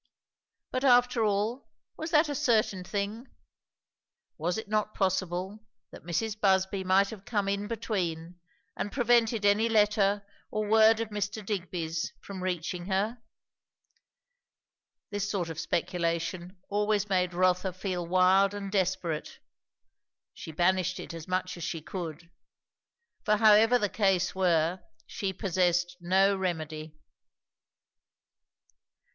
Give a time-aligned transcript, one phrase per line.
[0.71, 3.27] But after all, was that a certain thing?
[4.35, 6.39] Was it not possible, that Mrs.
[6.41, 8.39] Busby might have come in between,
[8.75, 11.45] and prevented any letter or word of Mr.
[11.45, 13.21] Digby's from reaching her?
[15.11, 19.37] This sort of speculation always made Rotha feel wild and desperate;
[20.33, 22.31] she banished it as much as she could;
[23.23, 26.97] for however the case were, she possessed no remedy.